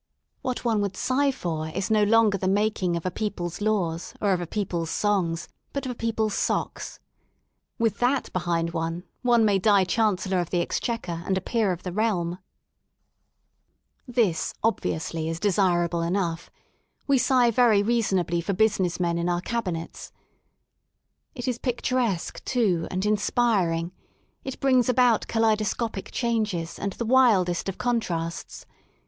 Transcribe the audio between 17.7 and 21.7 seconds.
reasonably for business men in our cabinets. It is